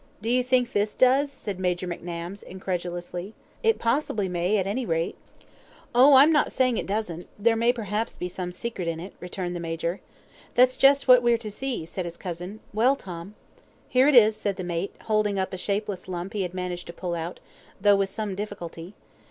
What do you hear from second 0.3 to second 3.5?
you think this does?" said Major McNabbs, incredulously.